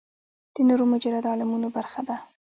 [0.55, 2.15] د نورو مجرده عالمونو برخه ده.